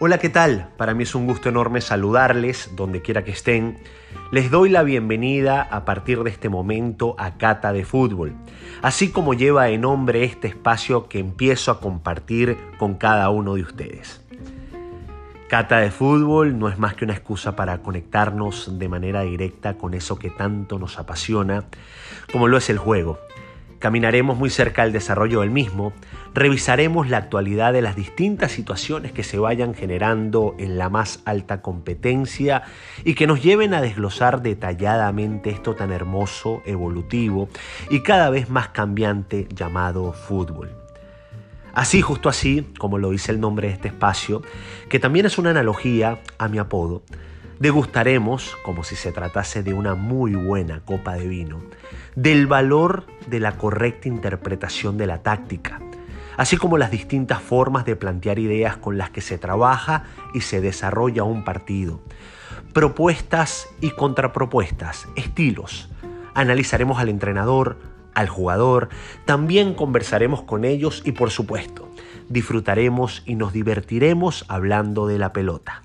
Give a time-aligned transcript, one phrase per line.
[0.00, 0.68] Hola, ¿qué tal?
[0.76, 3.78] Para mí es un gusto enorme saludarles donde quiera que estén.
[4.30, 8.36] Les doy la bienvenida a partir de este momento a Cata de Fútbol,
[8.80, 13.62] así como lleva de nombre este espacio que empiezo a compartir con cada uno de
[13.62, 14.24] ustedes.
[15.48, 19.94] Cata de Fútbol no es más que una excusa para conectarnos de manera directa con
[19.94, 21.64] eso que tanto nos apasiona,
[22.30, 23.18] como lo es el juego
[23.78, 25.92] Caminaremos muy cerca del desarrollo del mismo,
[26.34, 31.62] revisaremos la actualidad de las distintas situaciones que se vayan generando en la más alta
[31.62, 32.64] competencia
[33.04, 37.48] y que nos lleven a desglosar detalladamente esto tan hermoso, evolutivo
[37.88, 40.70] y cada vez más cambiante llamado fútbol.
[41.72, 44.42] Así, justo así, como lo dice el nombre de este espacio,
[44.88, 47.02] que también es una analogía a mi apodo,
[47.58, 51.60] degustaremos, como si se tratase de una muy buena copa de vino,
[52.14, 55.80] del valor de la correcta interpretación de la táctica,
[56.36, 60.60] así como las distintas formas de plantear ideas con las que se trabaja y se
[60.60, 62.00] desarrolla un partido,
[62.72, 65.90] propuestas y contrapropuestas, estilos.
[66.34, 67.78] Analizaremos al entrenador,
[68.14, 68.88] al jugador,
[69.24, 71.88] también conversaremos con ellos y por supuesto,
[72.28, 75.82] disfrutaremos y nos divertiremos hablando de la pelota.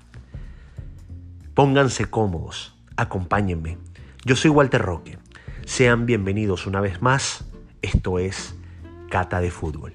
[1.54, 3.78] Pónganse cómodos, acompáñenme.
[4.24, 5.18] Yo soy Walter Roque.
[5.64, 7.44] Sean bienvenidos una vez más.
[7.80, 8.56] Esto es
[9.08, 9.94] Cata de Fútbol.